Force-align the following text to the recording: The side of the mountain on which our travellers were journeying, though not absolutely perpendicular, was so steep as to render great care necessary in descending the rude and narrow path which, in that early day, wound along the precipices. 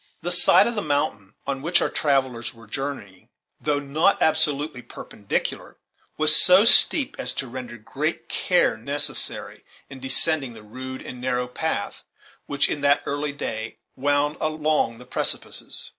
The 0.23 0.31
side 0.31 0.65
of 0.65 0.73
the 0.73 0.81
mountain 0.81 1.35
on 1.45 1.61
which 1.61 1.79
our 1.79 1.87
travellers 1.91 2.55
were 2.55 2.65
journeying, 2.65 3.29
though 3.59 3.77
not 3.77 4.19
absolutely 4.19 4.81
perpendicular, 4.81 5.77
was 6.17 6.35
so 6.35 6.65
steep 6.65 7.15
as 7.19 7.35
to 7.35 7.47
render 7.47 7.77
great 7.77 8.27
care 8.27 8.75
necessary 8.77 9.63
in 9.91 9.99
descending 9.99 10.53
the 10.53 10.63
rude 10.63 11.03
and 11.03 11.21
narrow 11.21 11.47
path 11.47 12.03
which, 12.47 12.67
in 12.67 12.81
that 12.81 13.03
early 13.05 13.31
day, 13.31 13.77
wound 13.95 14.37
along 14.39 14.97
the 14.97 15.05
precipices. 15.05 15.89